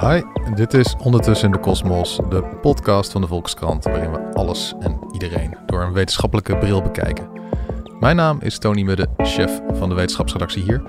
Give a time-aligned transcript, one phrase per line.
[0.00, 0.22] Hi,
[0.54, 4.98] dit is Ondertussen in de Kosmos, de podcast van de Volkskrant, waarin we alles en
[5.12, 7.28] iedereen door een wetenschappelijke bril bekijken.
[7.98, 10.82] Mijn naam is Tony Mudde, chef van de wetenschapsredactie hier,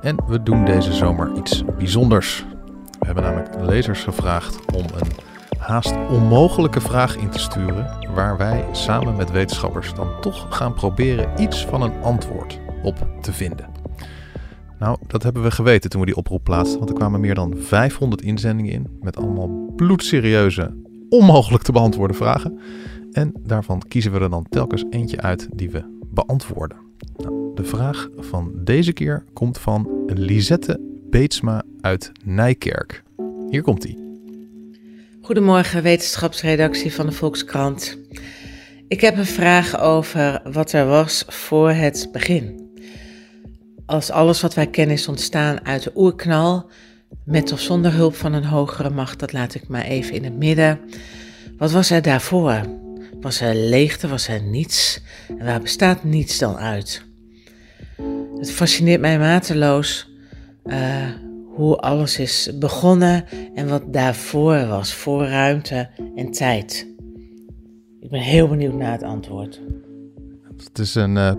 [0.00, 2.44] en we doen deze zomer iets bijzonders.
[2.98, 5.12] We hebben namelijk lezers gevraagd om een
[5.58, 11.42] haast onmogelijke vraag in te sturen, waar wij samen met wetenschappers dan toch gaan proberen
[11.42, 13.75] iets van een antwoord op te vinden.
[14.78, 17.54] Nou, dat hebben we geweten toen we die oproep plaatsten, want er kwamen meer dan
[17.58, 20.74] 500 inzendingen in met allemaal bloedserieuze,
[21.08, 22.58] onmogelijk te beantwoorden vragen.
[23.12, 26.76] En daarvan kiezen we er dan telkens eentje uit die we beantwoorden.
[27.16, 30.80] Nou, de vraag van deze keer komt van Lisette
[31.10, 33.02] Beetsma uit Nijkerk.
[33.50, 33.98] Hier komt hij.
[35.20, 37.98] Goedemorgen, wetenschapsredactie van de Volkskrant.
[38.88, 42.65] Ik heb een vraag over wat er was voor het begin.
[43.86, 46.70] Als alles wat wij kennen is ontstaan uit de oerknal,
[47.24, 50.36] met of zonder hulp van een hogere macht, dat laat ik maar even in het
[50.36, 50.80] midden.
[51.58, 52.60] Wat was er daarvoor?
[53.20, 55.00] Was er leegte, was er niets?
[55.38, 57.04] En waar bestaat niets dan uit?
[58.38, 60.10] Het fascineert mij mateloos
[60.64, 61.06] uh,
[61.54, 63.24] hoe alles is begonnen
[63.54, 66.86] en wat daarvoor was, voor ruimte en tijd.
[68.00, 69.60] Ik ben heel benieuwd naar het antwoord.
[70.56, 71.32] Het is een uh,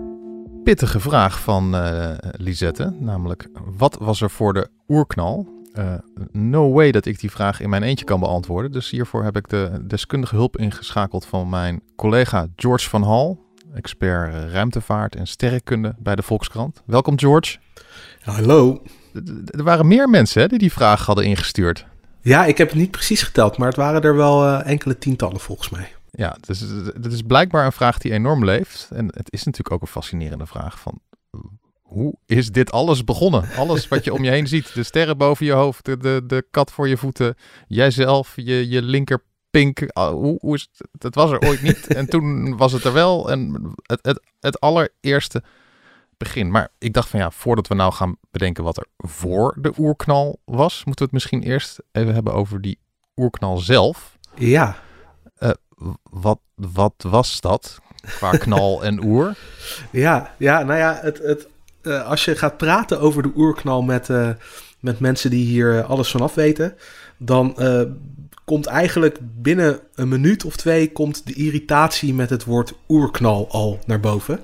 [0.68, 5.48] pittige vraag van uh, Lisette, namelijk wat was er voor de oerknal?
[5.74, 5.94] Uh,
[6.32, 8.72] no way dat ik die vraag in mijn eentje kan beantwoorden.
[8.72, 14.52] Dus hiervoor heb ik de deskundige hulp ingeschakeld van mijn collega George van Hal, expert
[14.52, 16.82] ruimtevaart en sterrenkunde bij de Volkskrant.
[16.86, 17.56] Welkom George.
[18.20, 18.82] Hallo.
[19.46, 21.86] Er waren meer mensen hè, die die vraag hadden ingestuurd.
[22.20, 25.40] Ja, ik heb het niet precies geteld, maar het waren er wel uh, enkele tientallen
[25.40, 25.97] volgens mij.
[26.10, 28.88] Ja, dus het is blijkbaar een vraag die enorm leeft.
[28.92, 31.00] En het is natuurlijk ook een fascinerende vraag van...
[31.82, 33.48] Hoe is dit alles begonnen?
[33.56, 34.74] Alles wat je om je heen ziet.
[34.74, 37.34] De sterren boven je hoofd, de, de, de kat voor je voeten,
[37.66, 39.78] jijzelf, je, je linker pink.
[39.94, 41.02] Hoe, hoe is het?
[41.02, 43.30] het was er ooit niet en toen was het er wel.
[43.30, 45.42] En het, het, het allereerste
[46.16, 46.50] begin.
[46.50, 50.40] Maar ik dacht van ja, voordat we nou gaan bedenken wat er voor de oerknal
[50.44, 52.78] was, moeten we het misschien eerst even hebben over die
[53.16, 54.18] oerknal zelf.
[54.34, 54.76] Ja.
[56.10, 59.36] Wat, wat was dat qua knal en oer?
[59.90, 61.48] Ja, ja nou ja, het, het,
[61.82, 64.30] uh, als je gaat praten over de oerknal met, uh,
[64.80, 66.74] met mensen die hier alles vanaf weten,
[67.16, 67.56] dan
[68.44, 73.78] komt eigenlijk binnen een minuut of twee komt de irritatie met het woord oerknal al
[73.86, 74.40] naar boven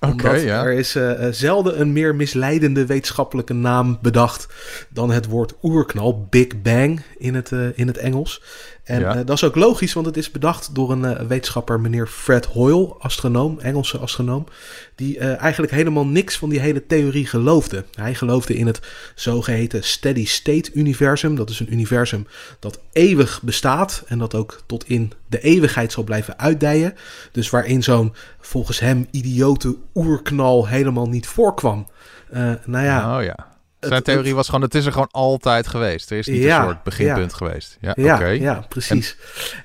[0.00, 0.64] omdat okay, ja.
[0.64, 0.98] er is
[1.30, 4.46] zelden een meer misleidende wetenschappelijke naam bedacht
[4.90, 8.42] dan het woord oerknal, Big Bang in het, in het Engels.
[8.86, 9.16] En ja.
[9.16, 12.94] uh, dat is ook logisch, want het is bedacht door een wetenschapper, meneer Fred Hoyle,
[12.98, 14.46] astronoom, Engelse astronoom,
[14.94, 17.84] die eigenlijk helemaal niks van die hele theorie geloofde.
[17.94, 18.80] Hij geloofde in het
[19.14, 21.34] zogeheten steady state universum.
[21.34, 22.26] Dat is een universum
[22.58, 26.94] dat eeuwig bestaat en dat ook tot in de eeuwigheid zal blijven uitdijen.
[27.32, 31.86] Dus waarin zo'n volgens hem idiote oerknal helemaal niet voorkwam.
[32.64, 33.18] Nou ja.
[33.18, 33.55] Oh ja.
[33.88, 36.10] Zijn theorie was gewoon, het is er gewoon altijd geweest.
[36.10, 37.36] Er is niet ja, een soort beginpunt ja.
[37.36, 37.76] geweest.
[37.80, 38.40] Ja, ja, okay.
[38.40, 39.16] ja precies.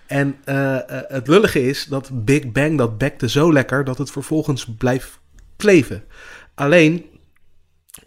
[0.06, 4.12] En, en uh, het lullige is dat Big Bang, dat bekte zo lekker dat het
[4.12, 5.20] vervolgens blijft
[5.58, 6.04] kleven.
[6.56, 7.06] Alleen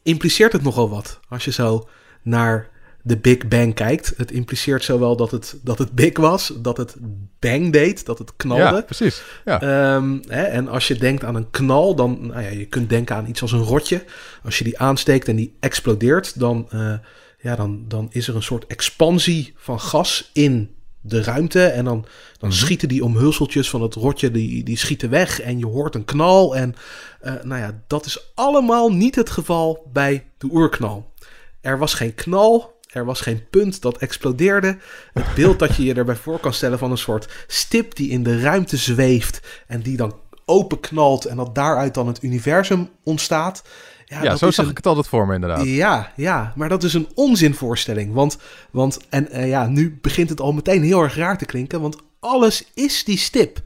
[0.02, 1.88] impliceert het nogal wat als je zo
[2.22, 2.68] naar
[3.06, 4.12] de Big Bang kijkt.
[4.16, 6.96] Het impliceert zowel dat het, dat het big was, dat het
[7.38, 8.62] bang deed, dat het knalde.
[8.62, 9.22] Ja, precies.
[9.44, 9.94] Ja.
[9.94, 13.16] Um, hè, en als je denkt aan een knal, dan nou ja, je kunt denken
[13.16, 14.04] aan iets als een rotje.
[14.44, 16.94] Als je die aansteekt en die explodeert, dan, uh,
[17.40, 21.64] ja, dan, dan is er een soort expansie van gas in de ruimte.
[21.64, 22.10] En dan, dan
[22.40, 22.58] mm-hmm.
[22.58, 25.40] schieten die omhulseltjes van het rotje, die, die schieten weg.
[25.40, 26.56] En je hoort een knal.
[26.56, 26.74] En
[27.22, 31.12] uh, nou ja, dat is allemaal niet het geval bij de oerknal.
[31.60, 34.76] Er was geen knal, er was geen punt dat explodeerde.
[35.12, 38.22] Het beeld dat je je erbij voor kan stellen van een soort stip die in
[38.22, 43.62] de ruimte zweeft en die dan openknalt en dat daaruit dan het universum ontstaat.
[44.04, 44.70] Ja, ja zo zag een...
[44.70, 45.64] ik het altijd voor me inderdaad.
[45.64, 48.12] Ja, ja, maar dat is een onzinvoorstelling.
[48.12, 48.38] Want,
[48.70, 51.96] want en uh, ja, nu begint het al meteen heel erg raar te klinken, want
[52.20, 53.62] alles is die stip.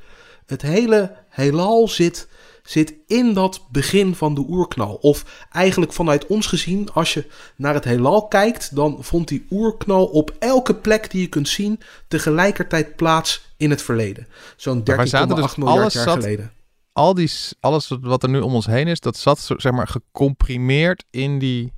[0.47, 2.29] Het hele heelal zit
[2.69, 4.95] zit in dat begin van de oerknal.
[4.95, 7.27] Of eigenlijk vanuit ons gezien, als je
[7.57, 11.81] naar het heelal kijkt, dan vond die oerknal op elke plek die je kunt zien
[12.09, 14.27] tegelijkertijd plaats in het verleden.
[14.57, 16.53] Zo'n 13,8 dus miljard jaar zat, geleden.
[16.93, 17.31] Al die,
[17.61, 21.73] alles wat er nu om ons heen is, dat zat zeg maar gecomprimeerd in die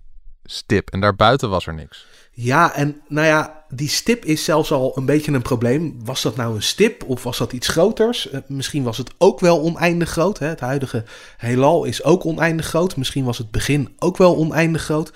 [0.50, 0.90] stip.
[0.90, 2.06] En daarbuiten was er niks.
[2.32, 6.04] Ja, en nou ja, die stip is zelfs al een beetje een probleem.
[6.04, 8.32] Was dat nou een stip of was dat iets groters?
[8.32, 10.38] Uh, misschien was het ook wel oneindig groot.
[10.38, 10.46] Hè?
[10.46, 11.04] Het huidige
[11.36, 12.96] heelal is ook oneindig groot.
[12.96, 15.12] Misschien was het begin ook wel oneindig groot.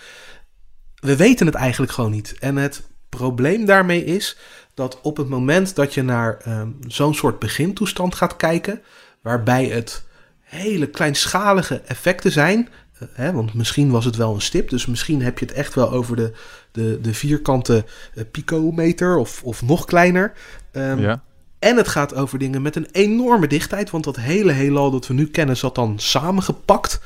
[0.94, 2.34] We weten het eigenlijk gewoon niet.
[2.38, 4.36] En het probleem daarmee is
[4.74, 8.82] dat op het moment dat je naar ehm, zo'n soort begintoestand gaat kijken,
[9.20, 10.04] waarbij het
[10.40, 12.68] hele kleinschalige effecten zijn,
[13.14, 15.90] eh, want misschien was het wel een stip, dus misschien heb je het echt wel
[15.90, 16.32] over de,
[16.72, 20.32] de, de vierkante uh, picometer of, of nog kleiner.
[20.72, 21.22] Ehm, Ja.
[21.58, 25.14] en het gaat over dingen met een enorme dichtheid, want dat hele heelal dat we
[25.14, 27.00] nu kennen zat dan samengepakt.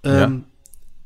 [0.00, 0.40] Ehm, Ja.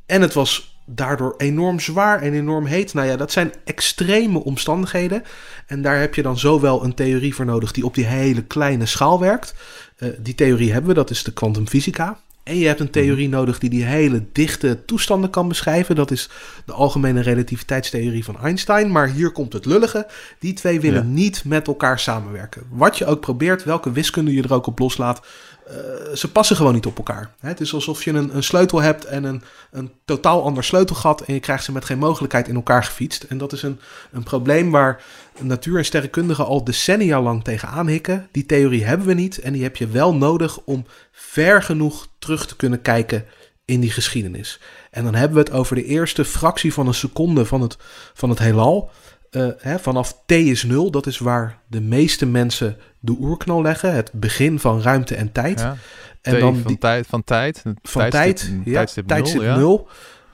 [0.06, 2.94] En het was daardoor enorm zwaar en enorm heet.
[2.94, 5.22] Nou ja, dat zijn extreme omstandigheden.
[5.66, 8.86] En daar heb je dan zowel een theorie voor nodig die op die hele kleine
[8.86, 9.54] schaal werkt.
[9.96, 12.18] Eh, die theorie hebben we, dat is de kwantumfysica.
[12.42, 15.94] En je hebt een theorie nodig die die hele dichte toestanden kan beschrijven.
[15.94, 16.30] Dat is
[16.64, 18.90] de algemene relativiteitstheorie van Einstein.
[18.92, 20.06] Maar hier komt het lullige.
[20.38, 21.08] Die twee willen Ja.
[21.12, 22.62] niet met elkaar samenwerken.
[22.70, 25.20] Wat je ook probeert, welke wiskunde je er ook op loslaat,
[25.66, 27.34] eh, ze passen gewoon niet op elkaar.
[27.40, 31.34] Het is alsof je een, een sleutel hebt en een, een totaal ander sleutelgat en
[31.34, 33.22] je krijgt ze met geen mogelijkheid in elkaar gefietst.
[33.22, 33.80] En dat is een,
[34.12, 35.02] een probleem waar
[35.40, 38.28] natuur- en sterrenkundigen al decennia lang tegenaan hikken.
[38.30, 42.46] Die theorie hebben we niet en die heb je wel nodig om ver genoeg terug
[42.46, 43.24] te kunnen kijken
[43.64, 44.60] in die geschiedenis.
[44.90, 47.76] En dan hebben we het over de eerste fractie van een seconde van het,
[48.14, 48.90] van het heelal.
[49.30, 53.94] Eh, hè, vanaf t is 0, dat is waar de meeste mensen de oerknal leggen.
[53.94, 55.60] Het begin van ruimte en tijd.
[55.60, 55.76] ja.
[56.22, 57.62] en dan van, die, tijd, van tijd.
[57.82, 59.56] van tijdstip- tijd, ja, tijdstip tijdstip nul, ja.
[59.56, 59.88] 0.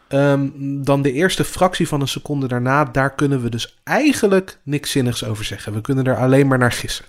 [0.08, 0.48] Ehm,
[0.82, 5.24] dan de eerste fractie van een seconde daarna, daar kunnen we dus eigenlijk niks zinnigs
[5.24, 5.72] over zeggen.
[5.72, 7.04] We kunnen er alleen maar naar gissen.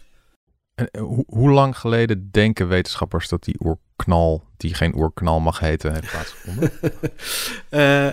[0.76, 3.56] En, eh, hoe, lang geleden denken wetenschappers dat die
[4.00, 6.72] oerknal, die geen oerknal mag heten, heeft plaatsgevonden?
[7.70, 8.08] Eh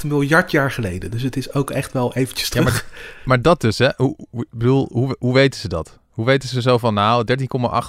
[0.00, 1.10] 13,8 miljard jaar geleden.
[1.10, 2.86] Dus het is ook echt wel eventjes Ja, terug.
[3.24, 3.88] maar dat dus, hè?
[3.96, 4.16] Hoe,
[4.50, 5.98] bedoel, hoe, hoe weten ze dat?
[6.10, 7.46] Hoe weten ze zo van, nou, 13,8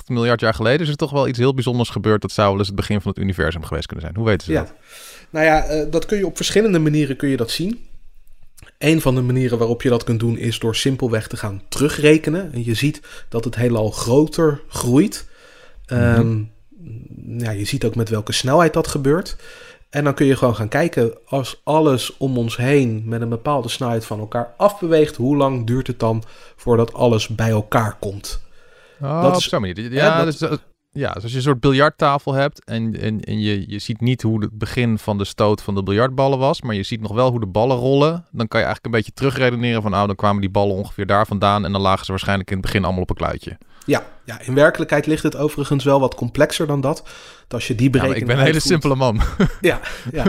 [0.08, 2.22] miljard jaar geleden is er toch wel iets heel bijzonders gebeurd.
[2.22, 4.18] Dat zou wel eens het begin van het universum geweest kunnen zijn.
[4.18, 4.60] Hoe weten ze Ja.
[4.62, 4.74] dat?
[5.30, 7.86] Nou ja, eh, dat kun je op verschillende manieren kun je dat zien.
[8.78, 12.54] Een van de manieren waarop je dat kunt doen is door simpelweg te gaan terugrekenen.
[12.54, 15.30] En je ziet dat het heelal groter groeit.
[15.86, 16.42] Ehm,
[17.38, 19.36] ja, je ziet ook met welke snelheid dat gebeurt.
[19.90, 23.70] En dan kun je gewoon gaan kijken, als alles om ons heen met een bepaalde
[23.70, 26.24] snelheid van elkaar afbeweegt, hoe lang duurt het dan
[26.56, 28.42] voordat alles bij elkaar komt?
[29.02, 29.94] Oh, Dat is- zo'n manier.
[29.94, 30.40] Ja, ja, dus,
[30.90, 34.22] ja, dus als je een soort biljarttafel hebt en, en, en je, je ziet niet
[34.22, 37.30] hoe het begin van de stoot van de biljartballen was, maar je ziet nog wel
[37.30, 40.42] hoe de ballen rollen, dan kan je eigenlijk een beetje terugredeneren van, nou, dan kwamen
[40.42, 43.10] die ballen ongeveer daar vandaan en dan lagen ze waarschijnlijk in het begin allemaal op
[43.10, 43.58] een kluitje.
[43.86, 47.04] Ja, ja, in werkelijkheid ligt het overigens wel wat complexer dan dat.
[47.48, 49.22] Als je die Ja, berekening ik ben een hele simpele man.
[49.62, 49.80] Ja,
[50.12, 50.26] ja.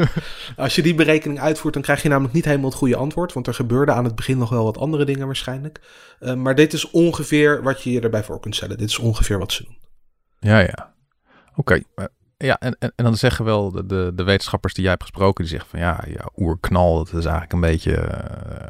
[0.56, 3.32] Als je die berekening uitvoert, dan krijg je namelijk niet helemaal het goede antwoord.
[3.32, 5.80] Want er gebeurde aan het begin nog wel wat andere dingen waarschijnlijk.
[6.18, 8.78] Eh, maar dit is ongeveer wat je je erbij voor kunt stellen.
[8.78, 9.76] Dit is ongeveer wat ze doen.
[10.38, 10.94] Ja, ja.
[11.54, 11.80] Oké.
[12.36, 15.44] Ja, en, en, en dan zeggen wel de, de, de wetenschappers die jij hebt gesproken,
[15.44, 18.66] die zeggen van ja, ja oerknal, dat is eigenlijk een beetje eh,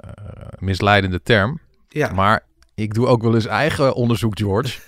[0.50, 1.60] een misleidende term.
[1.88, 2.44] Ja, Maar
[2.74, 4.78] ik doe ook wel eens eigen onderzoek, George.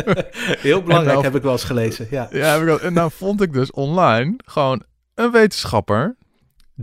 [0.68, 2.06] heel belangrijk nou- heb ik wel eens gelezen.
[2.10, 4.82] Ja, Ja, heb ik wel- en nou vond ik dus online gewoon
[5.14, 6.16] een wetenschapper,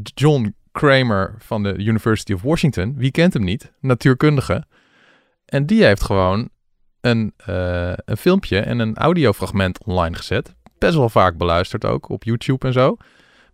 [0.03, 2.93] John Kramer van de University of Washington.
[2.97, 3.71] Wie kent hem niet?
[3.79, 4.63] Natuurkundige.
[5.45, 6.49] En die heeft gewoon
[7.01, 10.55] een, eh, een filmpje en een audiofragment online gezet.
[10.77, 12.97] Best wel vaak beluisterd ook op YouTube en zo.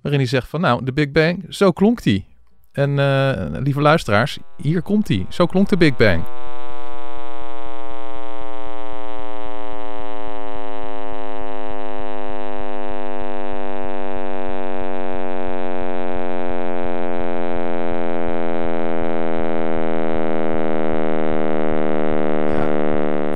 [0.01, 2.25] Waarin hij zegt van nou, de Big Bang, zo klonk die.
[2.71, 5.25] En eh, lieve luisteraars, hier komt hij.
[5.29, 6.23] Zo klonk de Big Bang.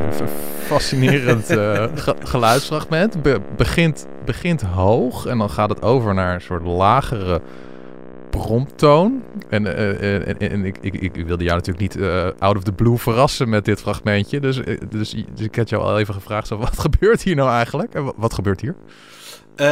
[0.04, 0.28] Een
[0.84, 3.22] fascinerend eh, ge- geluidsfragment.
[3.22, 7.42] Be- begint, begint hoog en dan gaat het over naar een soort lagere
[8.30, 9.24] bromtoon.
[9.50, 12.64] En, eh, eh, en, en ik, ik, ik wilde jou natuurlijk niet eh, out of
[12.64, 14.40] the blue verrassen met dit fragmentje.
[14.40, 14.56] Dus,
[14.90, 17.94] dus, dus ik had jou al even gevraagd, wat gebeurt hier nou eigenlijk?
[17.94, 18.76] En wa- wat gebeurt hier?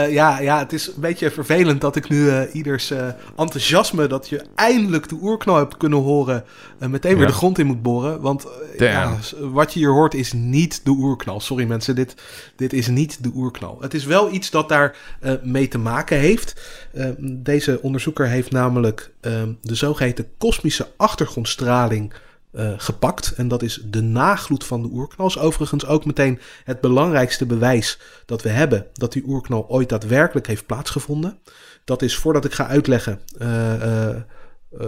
[0.09, 2.93] Ja, ja, het is een beetje vervelend dat ik nu ieders
[3.37, 6.43] enthousiasme dat je eindelijk de oerknal hebt kunnen horen,
[6.77, 8.21] meteen weer de grond in moet boren.
[8.21, 11.39] Want ja, wat je hier hoort is niet de oerknal.
[11.39, 12.15] Sorry mensen, dit,
[12.55, 13.77] dit is niet de oerknal.
[13.79, 14.95] Het is wel iets dat daar
[15.43, 16.55] mee te maken heeft.
[16.93, 22.13] Eh, deze onderzoeker heeft namelijk eh, de zogeheten kosmische achtergrondstraling
[22.51, 23.33] eh, gepakt.
[23.35, 25.27] En dat is de nagloed van de oerknal.
[25.27, 30.47] Is overigens ook meteen het belangrijkste bewijs dat we hebben dat die oerknal ooit daadwerkelijk
[30.47, 31.39] heeft plaatsgevonden.
[31.83, 34.21] Dat is voordat ik ga uitleggen eh, eh,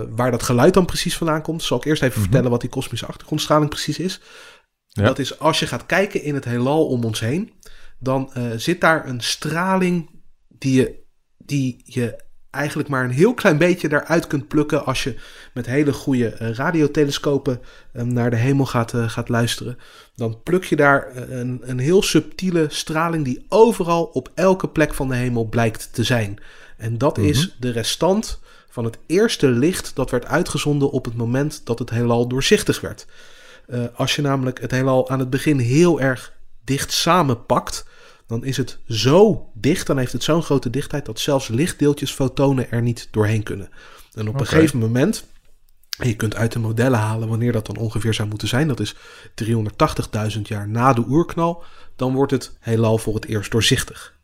[0.09, 2.23] waar dat geluid dan precies vandaan komt, zal ik eerst even Mhm.
[2.23, 4.21] vertellen wat die kosmische achtergrondstraling precies is.
[4.87, 5.03] Ja.
[5.03, 7.53] Dat is als je gaat kijken in het heelal om ons heen,
[7.99, 10.09] dan zit daar een straling
[10.47, 11.03] die je,
[11.37, 12.23] die je
[12.53, 15.15] eigenlijk maar een heel klein beetje daaruit kunt plukken als je
[15.53, 17.61] met hele goede uh, radiotelescopen
[17.93, 19.77] ehm, naar de hemel gaat, uh, gaat luisteren.
[20.15, 24.93] Dan pluk je daar eh, een, een heel subtiele straling die overal op elke plek
[24.93, 26.37] van de hemel blijkt te zijn.
[26.77, 27.55] En dat is Mhm.
[27.59, 32.27] de restant van het eerste licht dat werd uitgezonden op het moment dat het heelal
[32.27, 33.05] doorzichtig werd.
[33.67, 36.33] Eh, als je namelijk het heelal aan het begin heel erg
[36.63, 37.85] dicht samenpakt,
[38.27, 42.71] dan is het zo dicht, dan heeft het zo'n grote dichtheid dat zelfs lichtdeeltjes, fotonen
[42.71, 43.69] er niet doorheen kunnen.
[44.13, 45.27] En op een gegeven moment,
[45.97, 48.79] en je kunt uit de modellen halen wanneer dat dan ongeveer zou moeten zijn, dat
[48.79, 48.95] is
[50.35, 51.63] 380.000 jaar na de oerknal,
[51.95, 54.17] dan wordt het heelal voor het eerst doorzichtig.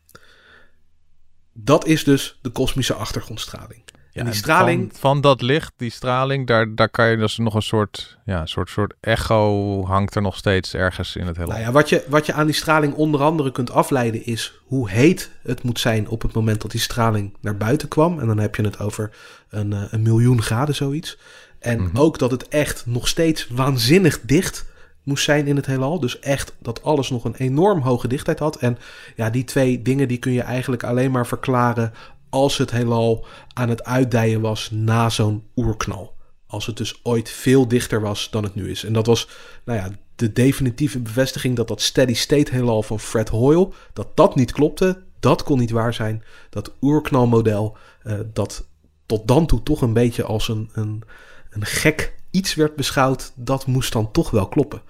[1.52, 3.82] Dat is dus de kosmische achtergrondstraling.
[4.12, 7.36] Ja, en die straling, Van, van dat licht, die straling, daar, daar kan je dus
[7.38, 11.52] nog een soort, ja, soort, soort echo hangt er nog steeds ergens in het heelal.
[11.52, 14.90] Nou ja, wat je, wat je aan die straling onder andere kunt afleiden is hoe
[14.90, 18.18] heet het moet zijn op het moment dat die straling naar buiten kwam.
[18.20, 19.10] En dan heb je het over
[19.50, 21.18] een, eh, een miljoen graden zoiets.
[21.58, 21.96] En Mhm.
[21.98, 24.68] ook dat het echt nog steeds waanzinnig dicht
[25.02, 26.00] moest zijn in het heelal.
[26.00, 28.56] Dus echt dat alles nog een enorm hoge dichtheid had.
[28.56, 28.78] En
[29.16, 31.92] ja, die twee dingen die kun je eigenlijk alleen maar verklaren
[32.30, 36.16] als het heelal aan het uitdijen was na zo'n oerknal.
[36.46, 38.84] Als het dus ooit veel dichter was dan het nu is.
[38.84, 39.28] En dat was,
[39.64, 44.34] nou ja, de definitieve bevestiging dat dat steady state heelal van Fred Hoyle, dat dat
[44.34, 46.24] niet klopte, dat kon niet waar zijn.
[46.50, 48.68] Dat oerknalmodel, eh, dat
[49.06, 51.02] tot dan toe toch een beetje als een, een,
[51.50, 54.82] een gek iets werd beschouwd, dat moest dan toch wel kloppen.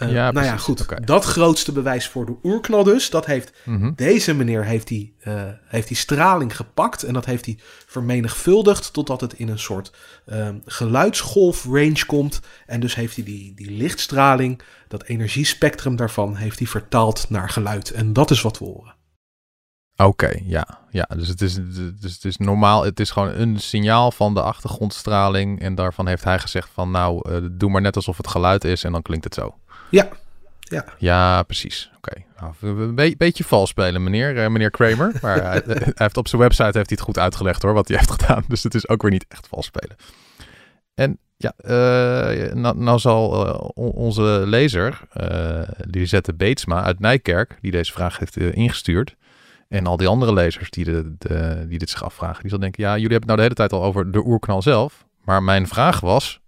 [0.00, 1.06] Eh, Ja, nou ja, goed.
[1.06, 3.92] Dat grootste bewijs voor de oerknal dus, dat heeft Mhm.
[3.96, 9.20] deze meneer heeft die, eh, heeft die straling gepakt en dat heeft hij vermenigvuldigd totdat
[9.20, 9.92] het in een soort
[10.26, 12.40] ehm, geluidsgolfrange komt.
[12.66, 17.90] En dus heeft hij die, die lichtstraling, dat energiespectrum daarvan, heeft hij vertaald naar geluid.
[17.90, 18.94] En dat is wat we horen.
[19.96, 20.78] Oké, ja.
[20.90, 21.08] ja.
[21.16, 21.54] Dus, het is,
[22.00, 25.60] dus het is normaal, het is gewoon een signaal van de achtergrondstraling.
[25.60, 28.84] En daarvan heeft hij gezegd van nou, eh, doe maar net alsof het geluid is
[28.84, 29.54] en dan klinkt het zo.
[29.90, 30.08] Ja,
[30.58, 30.84] ja.
[30.98, 31.90] Ja, precies.
[31.96, 32.22] Oké.
[32.40, 35.12] Nou, een be- beetje vals spelen, meneer, eh, meneer Kramer.
[35.22, 37.96] Maar hij, hij heeft op zijn website heeft hij het goed uitgelegd hoor, wat hij
[37.96, 38.44] heeft gedaan.
[38.48, 39.96] Dus het is ook weer niet echt vals spelen.
[40.94, 47.70] En ja, eh, nou, zal eh, on- onze lezer, eh Lisette Beetsma uit Nijkerk, die
[47.70, 49.16] deze vraag heeft eh, ingestuurd.
[49.68, 52.96] En al die andere lezers die, de- die dit zich afvragen, die zal denken, ja,
[52.96, 55.04] jullie hebben het nou de hele tijd al over de oerknal zelf.
[55.24, 56.39] Maar mijn vraag was,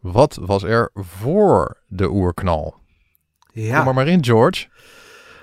[0.00, 2.76] wat was er voor de oerknal?
[3.52, 4.66] Ja, Kom er maar in, George.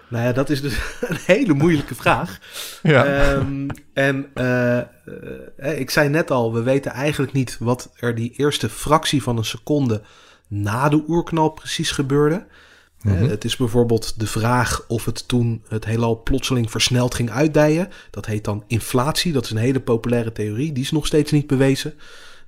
[0.08, 0.78] nou ja, dat is dus
[1.10, 2.40] een hele moeilijke vraag.
[2.84, 3.06] Ja.
[3.06, 8.34] Ehm, en eh, eh, ik zei net al, we weten eigenlijk niet wat er die
[8.38, 10.02] eerste fractie van een seconde
[10.48, 12.36] na de oerknal precies gebeurde.
[13.02, 13.30] Eh, Mhm.
[13.30, 17.90] het is bijvoorbeeld de vraag of het toen het heelal plotseling versneld ging uitdijen.
[18.12, 19.32] Dat heet dan inflatie.
[19.34, 20.72] Dat is een hele populaire theorie.
[20.72, 21.94] Die is nog steeds niet bewezen.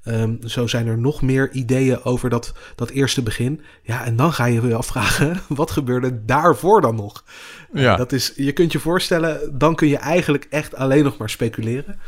[0.03, 3.61] Ehm, zo zijn er nog meer ideeën over dat, dat eerste begin.
[3.83, 7.23] Ja, en dan ga je je afvragen, wat gebeurde daarvoor dan nog?
[7.73, 7.95] ja.
[7.95, 11.99] Dat is, je kunt je voorstellen, dan kun je eigenlijk echt alleen nog maar speculeren.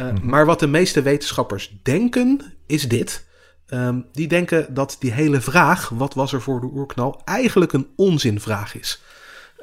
[0.00, 0.28] Uh, Mhm.
[0.28, 3.24] Maar wat de meeste wetenschappers denken, is dit.
[3.68, 7.86] Um, die denken dat die hele vraag, wat was er voor de oerknal, eigenlijk een
[7.96, 9.02] onzinvraag is.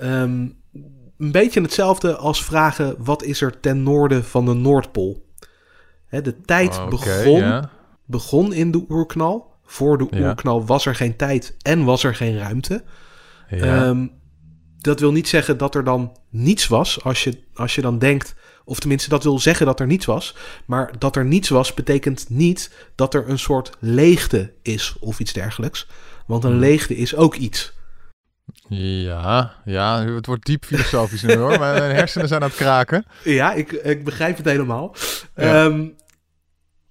[0.02, 0.62] Um,
[1.18, 5.26] een beetje hetzelfde als vragen, wat is er ten noorden van de Noordpool?
[6.14, 7.68] He, de tijd Oké, begon,
[8.06, 9.52] begon in de oerknal.
[9.66, 10.20] Voor de Ja.
[10.28, 12.84] oerknal was er geen tijd en was er geen ruimte.
[13.50, 13.58] Ja.
[13.86, 14.08] Ehm,
[14.78, 17.04] dat wil niet zeggen dat er dan niets was.
[17.04, 20.36] Als je, als je dan denkt, of tenminste dat wil zeggen dat er niets was.
[20.66, 25.34] Maar dat er niets was betekent niet dat er een soort leegte is of iets
[25.34, 25.88] dergelijks.
[26.28, 26.60] Want een Hmm.
[26.60, 27.74] leegte is ook iets.
[28.68, 31.60] ja, ja, het wordt diep filosofisch nu hoor.
[31.60, 33.06] Mijn hersenen zijn aan het kraken.
[33.24, 34.96] Ja, ik, ik begrijp het helemaal.
[35.36, 35.66] Ja.
[35.66, 35.88] Ehm,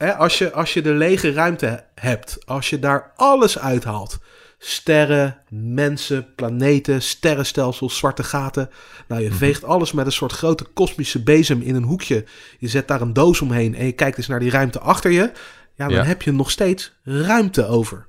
[0.02, 4.18] hè, als, je, als je de lege ruimte hebt, als je daar alles uithaalt.
[4.58, 8.70] Sterren, mensen, planeten, sterrenstelsels, zwarte gaten.
[9.08, 9.36] Nou, je Mhm.
[9.38, 12.24] veegt alles met een soort grote kosmische bezem in een hoekje.
[12.58, 15.32] Je zet daar een doos omheen en je kijkt eens naar die ruimte achter je.
[15.74, 16.04] Ja, dan Ja.
[16.04, 18.06] heb je nog steeds ruimte over.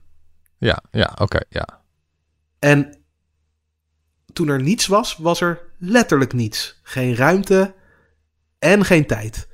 [0.57, 1.81] Ja, ja, oké, ja.
[2.59, 2.97] En
[4.33, 6.79] toen er niets was, was er letterlijk niets.
[6.83, 7.73] Geen ruimte
[8.59, 9.47] en geen tijd.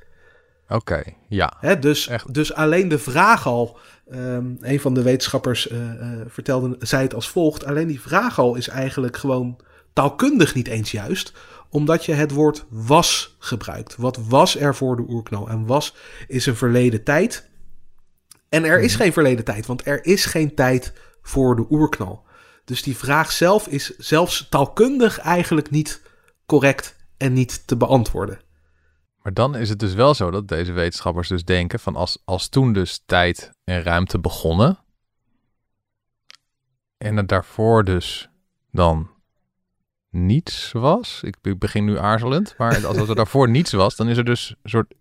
[0.70, 1.56] Oké, ja.
[1.60, 2.34] Hè, dus, Echt.
[2.34, 3.78] dus alleen de vraag al.
[4.10, 7.64] ehm, een van de wetenschappers eh, eh, vertelde, zei het als volgt.
[7.64, 9.60] Alleen die vraag al is eigenlijk gewoon
[9.92, 11.32] taalkundig niet eens juist.
[11.68, 13.96] Omdat je het woord was gebruikt.
[13.96, 15.48] Wat was er voor de oerknal?
[15.48, 15.94] En was
[16.28, 17.48] is een verleden tijd.
[18.48, 19.02] En er is Mhm.
[19.02, 22.24] geen verleden tijd, want er is geen tijd voor de oerknal.
[22.64, 26.02] Dus die vraag zelf is zelfs taalkundig eigenlijk niet
[26.46, 28.40] correct en niet te beantwoorden.
[29.22, 32.48] Maar dan is het dus wel zo dat deze wetenschappers dus denken van als, als
[32.48, 34.78] toen dus tijd en ruimte begonnen
[36.98, 38.28] en het daarvoor dus
[38.70, 39.10] dan
[40.10, 41.20] niets was.
[41.22, 44.54] Ik, ik begin nu aarzelend, maar als er daarvoor niets was, dan is er dus
[44.62, 44.94] een soort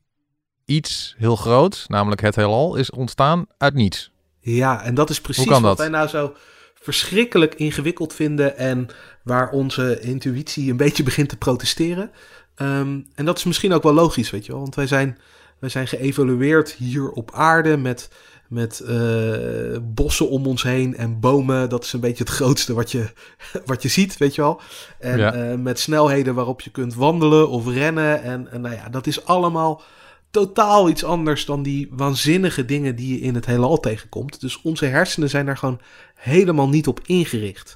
[0.66, 4.12] iets heel groots, namelijk het heelal, is ontstaan uit niets.
[4.40, 5.78] Ja, en dat is precies wat dat?
[5.78, 6.34] wij nou zo
[6.74, 8.88] verschrikkelijk ingewikkeld vinden en
[9.24, 12.12] waar onze intuïtie een beetje begint te protesteren.
[12.60, 15.18] Ehm, en dat is misschien ook wel logisch, weet je wel, want wij zijn,
[15.60, 18.10] wij zijn geëvolueerd hier op aarde met
[18.50, 21.70] met uh, bossen om ons heen en bomen.
[21.70, 23.10] Dat is een beetje het grootste wat je,
[23.66, 24.62] wat je ziet, weet je wel.
[25.00, 28.24] En uh, met snelheden waarop je kunt wandelen of rennen.
[28.24, 29.82] En, en nou ja, dat is allemaal
[30.32, 34.42] totaal iets anders dan die waanzinnige dingen die je in het heelal tegenkomt.
[34.42, 35.82] Dus onze hersenen zijn daar gewoon
[36.16, 37.76] helemaal niet op ingericht.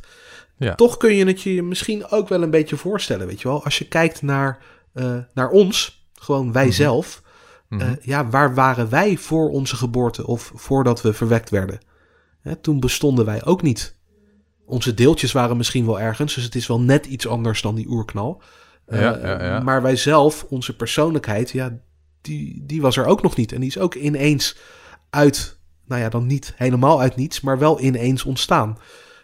[0.57, 0.75] Ja.
[0.75, 3.63] Toch kun je het je misschien ook wel een beetje voorstellen, weet je wel.
[3.63, 4.59] Als je kijkt naar,
[4.93, 6.73] uh, naar ons, gewoon wij mhm.
[6.73, 7.23] zelf
[7.69, 7.95] eh, mhm.
[8.01, 11.79] ja, waar waren wij voor onze geboorte of voordat we verwekt werden?
[12.41, 13.95] Hè, toen bestonden wij ook niet.
[14.65, 17.87] Onze deeltjes waren misschien wel ergens, dus het is wel net iets anders dan die
[17.87, 18.41] oerknal.
[18.87, 19.59] Ja, ja, ja.
[19.59, 21.77] Maar wij zelf, onze persoonlijkheid, ja,
[22.21, 23.51] die, die was er ook nog niet.
[23.51, 24.57] En die is ook ineens
[25.09, 28.77] uit, nou ja, dan niet helemaal uit niets, maar wel ineens ontstaan.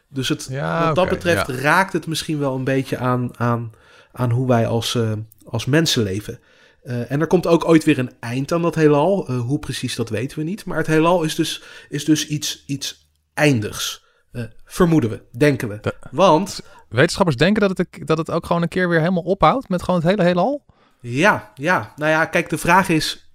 [0.08, 3.72] Dus het, wat dat betreft raakt het misschien wel een beetje aan, aan,
[4.12, 5.12] aan hoe wij als, uh,
[5.50, 6.40] als mensen leven.
[6.84, 9.32] Uh, en er komt ook ooit weer een eind aan dat heelal.
[9.32, 10.66] Uh, hoe precies, dat weten we niet.
[10.66, 14.06] Maar het heelal is dus, is dus iets, iets eindigs.
[14.32, 15.94] Uh, vermoeden we, denken we.
[16.12, 16.62] Want...
[16.90, 20.00] Wetenschappers denken dat het, dat het ook gewoon een keer weer helemaal ophoudt met gewoon
[20.00, 20.66] het hele heelal?
[21.02, 21.94] Ja, ja.
[21.96, 23.32] Nou ja, kijk, de vraag is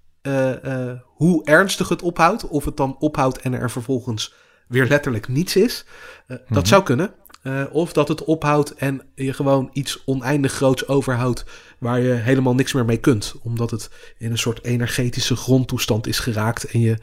[1.03, 2.47] hoe ernstig het ophoudt.
[2.47, 4.33] Of het dan ophoudt en er vervolgens
[4.67, 5.85] weer letterlijk niets is.
[6.27, 6.65] Dat mhm.
[6.65, 7.13] zou kunnen.
[7.47, 11.45] Uh, of dat het ophoudt en je gewoon iets oneindig groots overhoudt
[11.77, 13.35] waar je helemaal niks meer mee kunt.
[13.41, 16.97] Omdat het in een soort energetische grondtoestand is geraakt en, je,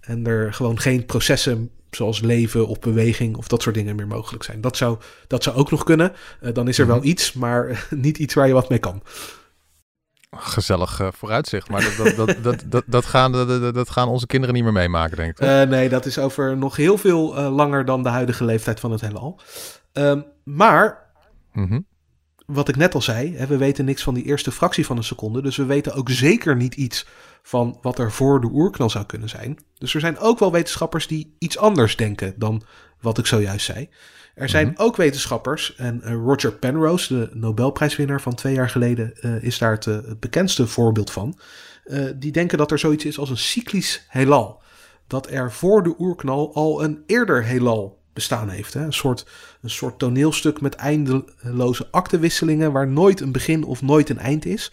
[0.00, 4.44] en er gewoon geen processen zoals leven of beweging of dat soort dingen meer mogelijk
[4.44, 4.60] zijn.
[4.60, 6.12] Dat zou, dat zou ook nog kunnen.
[6.40, 7.06] Uh, dan is er wel mhm.
[7.06, 9.02] iets, maar niet iets waar je wat mee kan.
[10.30, 14.54] Gezellig uh, vooruitzicht, maar dat, dat, dat, dat, dat, gaan, dat, dat gaan onze kinderen
[14.54, 15.44] niet meer meemaken, denk ik.
[15.44, 19.00] Uh, nee, dat is over nog heel veel langer dan de huidige leeftijd van het
[19.00, 19.40] heelal.
[19.98, 21.10] Um, maar,
[21.52, 21.80] mhm.
[22.46, 25.04] wat ik net al zei, hè, we weten niks van die eerste fractie van een
[25.04, 25.42] seconde.
[25.42, 27.06] Dus we weten ook zeker niet iets
[27.42, 29.58] van wat er voor de oerknal zou kunnen zijn.
[29.78, 32.62] Dus er zijn ook wel wetenschappers die iets anders denken dan
[33.00, 33.88] wat ik zojuist zei.
[34.34, 34.82] Er zijn mhm.
[34.82, 39.72] ook wetenschappers, en uh, Roger Penrose, de Nobelprijswinnaar van twee jaar geleden, uh, is daar
[39.72, 41.38] het, uh, het, bekendste voorbeeld van.
[42.16, 44.62] die denken dat er zoiets is als een cyclisch heelal.
[45.06, 48.74] Dat er voor de oerknal al een eerder heelal bestaan heeft.
[48.74, 48.84] Hè?
[48.84, 49.26] Een, soort,
[49.62, 54.72] een soort toneelstuk met eindeloze aktewisselingen waar nooit een begin of nooit een eind is.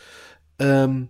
[0.58, 1.10] Um,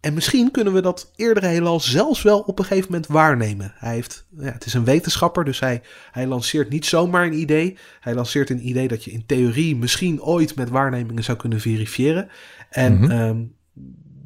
[0.00, 3.72] en misschien kunnen we dat eerdere heelal zelfs wel op een gegeven moment waarnemen.
[3.76, 7.76] Hij heeft, ja, het is een wetenschapper, dus hij, hij lanceert niet zomaar een idee.
[8.00, 12.28] Hij lanceert een idee dat je in theorie misschien ooit met waarnemingen zou kunnen verifiëren.
[12.70, 13.50] En mm -hmm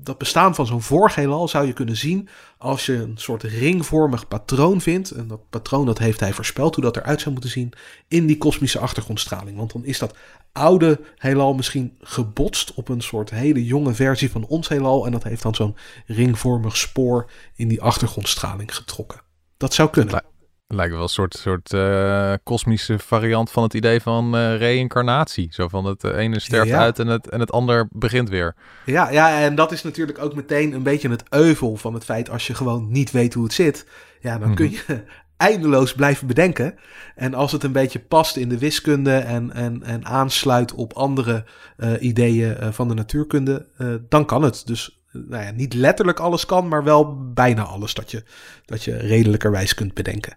[0.06, 4.80] dat bestaan van zo'n voorgeelal zou je kunnen zien als je een soort ringvormig patroon
[4.80, 5.10] vindt.
[5.10, 7.72] En dat patroon dat heeft hij voorspeld hoe dat eruit zou moeten zien
[8.08, 9.56] in die kosmische achtergrondstraling.
[9.56, 10.16] Want dan is dat
[10.52, 15.06] oude heelal misschien gebotst op een soort hele jonge versie van ons heelal.
[15.06, 19.20] En dat heeft dan zo'n ringvormig spoor in die achtergrondstraling getrokken.
[19.56, 20.22] Dat zou kunnen.
[20.68, 25.48] Lijkt wel een soort, soort uh, kosmische variant van het idee van uh, reïncarnatie.
[25.50, 28.54] Zo van het ene sterft uit en het, en het ander begint weer.
[28.84, 32.30] Ja, ja, en dat is natuurlijk ook meteen een beetje het euvel van het feit
[32.30, 33.86] als je gewoon niet weet hoe het zit.
[34.20, 34.74] Ja, dan kun mhm.
[34.74, 35.04] je
[35.36, 36.74] eindeloos blijven bedenken.
[37.14, 41.44] En als het een beetje past in de wiskunde en, en, en aansluit op andere
[41.78, 43.66] uh, ideeën van de natuurkunde,
[44.08, 44.66] dan kan het.
[44.66, 48.22] Dus nou ja, niet letterlijk alles kan, maar wel bijna alles dat je,
[48.64, 50.36] dat je redelijkerwijs kunt bedenken.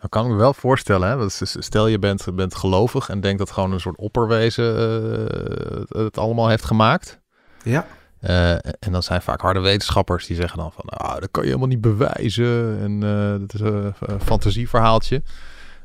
[0.00, 1.28] Dan kan ik me wel voorstellen, hè?
[1.44, 4.80] stel je bent, bent gelovig en denkt dat gewoon een soort opperwezen
[5.96, 7.20] uh, het allemaal heeft gemaakt.
[7.62, 7.86] Ja.
[8.20, 11.48] Uh, en dan zijn vaak harde wetenschappers die zeggen dan van, ah, dat kan je
[11.48, 15.22] helemaal niet bewijzen en uh, dat is een, een fantasieverhaaltje.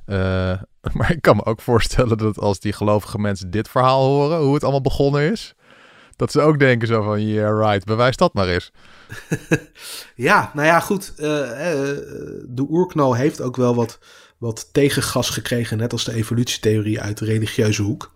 [0.97, 4.54] maar ik kan me ook voorstellen dat als die gelovige mensen dit verhaal horen, hoe
[4.54, 5.56] het allemaal begonnen is,
[6.15, 8.71] dat ze ook denken zo van, yeah right, bewijs dat maar eens.
[10.15, 11.13] ja, nou ja, goed.
[11.17, 11.26] Uh,
[12.47, 13.99] de oerknal heeft ook wel wat,
[14.38, 18.12] wat tegengas gekregen, net als de evolutietheorie uit de religieuze hoek.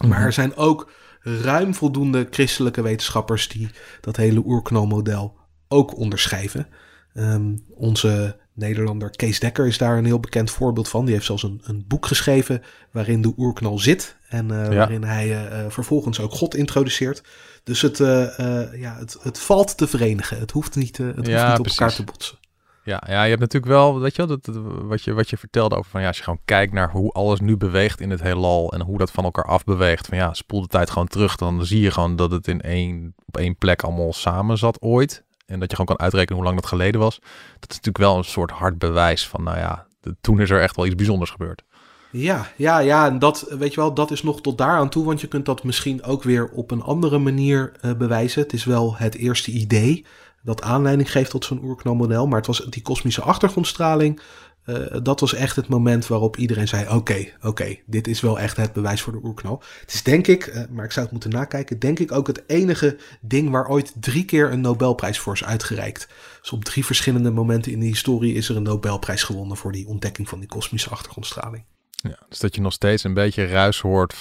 [0.00, 0.26] Maar mhm.
[0.26, 5.36] er zijn ook ruim voldoende christelijke wetenschappers die dat hele oerknalmodel
[5.68, 6.68] ook onderschrijven.
[7.14, 11.04] Um, onze Nederlander Kees Dekker is daar een heel bekend voorbeeld van.
[11.04, 14.16] Die heeft zelfs een, een boek geschreven waarin de oerknal zit.
[14.28, 17.22] En waarin hij vervolgens ook God introduceert.
[17.64, 20.38] Dus het, ja, het, het valt te verenigen.
[20.38, 22.38] Het hoeft niet, het hoeft niet op elkaar te botsen.
[22.84, 25.76] Ja, ja, je hebt natuurlijk wel, weet je wel, dat, wat, je, wat je vertelde
[25.76, 28.72] over van ja, als je gewoon kijkt naar hoe alles nu beweegt in het heelal
[28.72, 31.80] en hoe dat van elkaar afbeweegt, van ja, spoel de tijd gewoon terug, dan zie
[31.80, 35.24] je gewoon dat het in één, op één plek allemaal samen zat ooit.
[35.46, 37.18] En dat je gewoon kan uitrekenen hoe lang dat geleden was.
[37.60, 39.86] Dat is natuurlijk wel een soort hard bewijs van, nou ja,
[40.20, 41.62] toen is er echt wel iets bijzonders gebeurd.
[42.10, 45.04] Ja, ja, ja, en dat, weet je wel, dat is nog tot daar aan toe,
[45.04, 48.42] want je kunt dat misschien ook weer op een andere manier uh, bewijzen.
[48.42, 50.04] Het is wel het eerste idee
[50.42, 52.26] dat aanleiding geeft tot zo'n oerknalmodel.
[52.26, 54.20] Maar het was die kosmische achtergrondstraling.
[54.66, 58.56] Uh, dat was echt het moment waarop iedereen zei: Oké, oké, dit is wel echt
[58.56, 59.62] het bewijs voor de oerknal.
[59.80, 62.42] Het is denk ik, uh, maar ik zou het moeten nakijken, denk ik ook het
[62.46, 66.08] enige ding waar ooit drie keer een Nobelprijs voor is uitgereikt.
[66.40, 69.86] Dus op drie verschillende momenten in de historie is er een Nobelprijs gewonnen voor die
[69.86, 71.64] ontdekking van die kosmische achtergrondstraling.
[71.90, 74.14] Ja, dus dat je nog steeds een beetje ruis hoort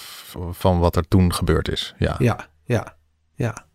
[0.52, 1.94] van wat er toen gebeurd is.
[1.98, 2.98] Ja, ja, ja.
[3.36, 3.72] ja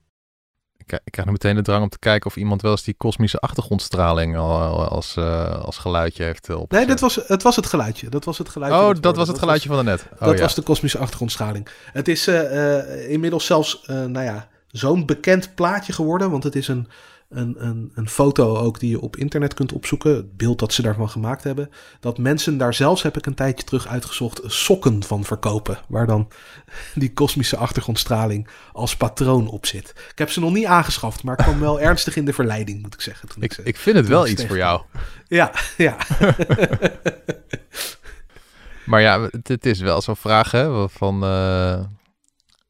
[0.92, 3.38] ik krijg nu meteen de drang om te kijken of iemand wel eens die kosmische
[3.38, 6.70] achtergrondstraling als, uh, als geluidje heeft op.
[6.70, 8.08] Nee, dat was, het was het geluidje.
[8.08, 8.80] Dat was het geluidje.
[8.80, 10.06] Oh, dat, was het geluidje van daarnet.
[10.12, 11.68] Oh, dat was de kosmische achtergrondstraling.
[11.92, 16.88] Het is uh, inmiddels zelfs, nou ja, zo'n bekend plaatje geworden, want het is een
[17.28, 20.14] een, een, een foto ook die je op internet kunt opzoeken.
[20.14, 21.70] Het beeld dat ze daarvan gemaakt hebben.
[22.00, 25.78] Dat mensen daar zelfs, heb ik een tijdje terug uitgezocht, sokken van verkopen.
[25.88, 26.28] Waar dan
[26.94, 29.92] die kosmische achtergrondstraling als patroon op zit.
[30.10, 32.94] Ik heb ze nog niet aangeschaft, maar ik kwam wel ernstig in de verleiding, moet
[32.94, 33.28] ik zeggen.
[33.40, 34.82] ik, ik, ik vind het wel iets voor jou.
[35.26, 35.96] Ja, ja.
[38.86, 41.24] maar ja, het, is wel zo'n vraag hè, van...
[41.24, 41.80] Uh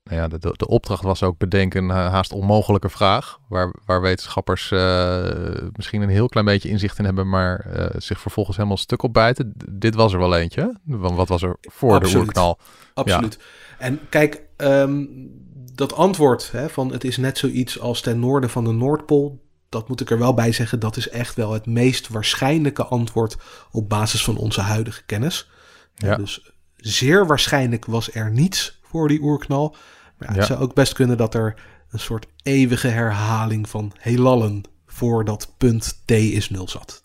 [0.09, 3.39] nou ja, de, de opdracht was ook bedenken een haast onmogelijke vraag.
[3.49, 5.25] Waar, waar wetenschappers uh,
[5.73, 9.13] misschien een heel klein beetje inzicht in hebben, maar uh, zich vervolgens helemaal stuk op
[9.13, 9.53] bijten.
[9.71, 10.79] Dit was er wel eentje.
[10.85, 12.13] Want wat was er voor Absoluut.
[12.13, 12.59] de oerknal?
[12.95, 13.39] Absoluut.
[13.79, 15.31] En kijk, um,
[15.75, 19.47] dat antwoord hè, van het is net zoiets als ten noorden van de Noordpool.
[19.69, 23.37] Dat moet ik er wel bij zeggen, dat is echt wel het meest waarschijnlijke antwoord
[23.71, 25.51] op basis van onze huidige kennis.
[25.95, 26.17] Ja.
[26.17, 29.77] Dus zeer waarschijnlijk was er niets voor die oerknal.
[30.19, 31.55] Maar het zou ook best kunnen dat er
[31.91, 37.05] een soort eeuwige herhaling van heelallen voor dat punt t is nul zat.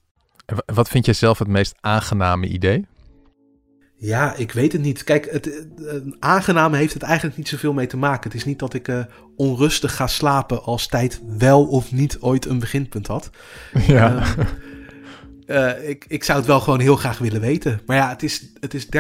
[0.65, 2.85] wat vind jij zelf het meest aangename idee?
[4.03, 5.03] Ja, ik weet het niet.
[5.03, 8.23] Kijk, het, het, aangename heeft het eigenlijk niet zoveel mee te maken.
[8.23, 9.03] Het is niet dat ik uh,
[9.35, 13.29] onrustig ga slapen als tijd wel of niet ooit een beginpunt had.
[13.87, 14.15] Ja.
[14.15, 14.39] Uh,
[15.47, 17.81] uh, ik, ik zou het wel gewoon heel graag willen weten.
[17.85, 18.91] Maar ja, het is, het is 13,8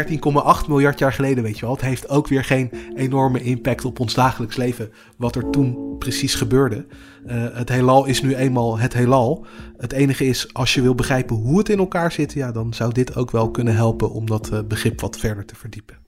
[0.67, 1.75] miljard jaar geleden, weet je wel.
[1.75, 4.91] Het heeft ook weer geen enorme impact op ons dagelijks leven.
[5.17, 6.85] Wat er toen precies gebeurde.
[7.27, 9.45] Uh, het heelal is nu eenmaal het heelal.
[9.77, 12.93] Het enige is, als je wil begrijpen hoe het in elkaar zit, ja, dan zou
[12.93, 16.02] dit ook wel kunnen helpen om dat uh, begrip wat verder te verdiepen.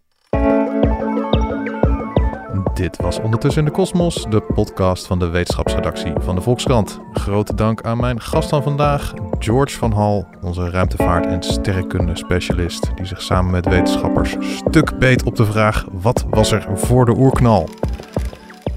[2.76, 7.00] Dit was Ondertussen in de Kosmos, de podcast van de wetenschapsredactie van de Volkskrant.
[7.14, 13.06] Grote dank aan mijn gast van vandaag, George van Hal, onze ruimtevaart- en sterrenkunde-specialist, die
[13.06, 17.70] zich samen met wetenschappers stuk beet op de vraag: wat was er voor de oerknal?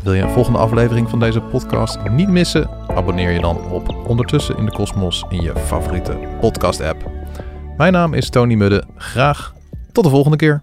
[0.02, 2.70] Wil je een volgende aflevering van deze podcast niet missen?
[2.88, 7.11] Abonneer je dan op Ondertussen in de Kosmos in je favoriete podcast-app.
[7.76, 8.84] Mijn naam is Tony Mudde.
[8.96, 9.54] Graag
[9.92, 10.62] tot de volgende keer.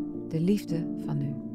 [0.31, 1.50] de liefde van nu.